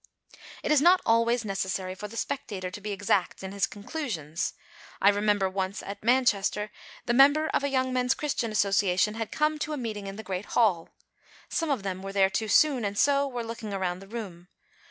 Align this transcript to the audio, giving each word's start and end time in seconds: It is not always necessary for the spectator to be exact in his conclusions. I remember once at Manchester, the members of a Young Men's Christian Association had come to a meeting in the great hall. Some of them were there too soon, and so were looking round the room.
It 0.63 0.71
is 0.71 0.81
not 0.81 0.99
always 1.05 1.45
necessary 1.45 1.93
for 1.93 2.07
the 2.07 2.17
spectator 2.17 2.71
to 2.71 2.81
be 2.81 2.91
exact 2.91 3.43
in 3.43 3.51
his 3.51 3.67
conclusions. 3.67 4.53
I 4.99 5.09
remember 5.09 5.47
once 5.47 5.83
at 5.83 6.03
Manchester, 6.03 6.71
the 7.05 7.13
members 7.13 7.51
of 7.53 7.63
a 7.63 7.69
Young 7.69 7.93
Men's 7.93 8.15
Christian 8.15 8.51
Association 8.51 9.13
had 9.13 9.31
come 9.31 9.59
to 9.59 9.73
a 9.73 9.77
meeting 9.77 10.07
in 10.07 10.15
the 10.15 10.23
great 10.23 10.45
hall. 10.57 10.89
Some 11.49 11.69
of 11.69 11.83
them 11.83 12.01
were 12.01 12.13
there 12.13 12.31
too 12.31 12.47
soon, 12.47 12.83
and 12.83 12.97
so 12.97 13.27
were 13.27 13.43
looking 13.43 13.69
round 13.69 14.01
the 14.01 14.07
room. 14.07 14.47